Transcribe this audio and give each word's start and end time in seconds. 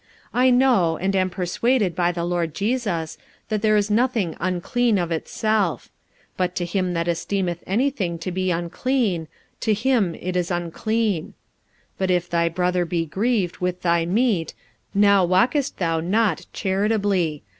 45:014:014 0.33 0.41
I 0.43 0.49
know, 0.49 0.97
and 0.97 1.15
am 1.15 1.29
persuaded 1.29 1.95
by 1.95 2.11
the 2.11 2.23
Lord 2.23 2.55
Jesus, 2.55 3.19
that 3.49 3.61
there 3.61 3.77
is 3.77 3.91
nothing 3.91 4.35
unclean 4.39 4.97
of 4.97 5.11
itself: 5.11 5.91
but 6.35 6.55
to 6.55 6.65
him 6.65 6.93
that 6.95 7.07
esteemeth 7.07 7.63
any 7.67 7.91
thing 7.91 8.17
to 8.17 8.31
be 8.31 8.49
unclean, 8.49 9.27
to 9.59 9.75
him 9.75 10.15
it 10.15 10.35
is 10.35 10.49
unclean. 10.49 11.33
45:014:015 11.99 11.99
But 11.99 12.09
if 12.09 12.27
thy 12.27 12.49
brother 12.49 12.83
be 12.83 13.05
grieved 13.05 13.57
with 13.57 13.83
thy 13.83 14.07
meat, 14.07 14.55
now 14.95 15.23
walkest 15.23 15.77
thou 15.77 15.99
not 15.99 16.47
charitably. 16.51 17.43